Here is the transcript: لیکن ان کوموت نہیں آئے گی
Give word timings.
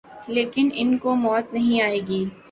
لیکن 0.27 0.69
ان 0.73 0.97
کوموت 0.97 1.53
نہیں 1.53 1.81
آئے 1.81 1.99
گی 2.07 2.23